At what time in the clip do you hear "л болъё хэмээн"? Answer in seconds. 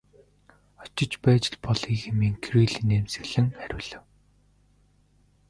1.53-2.35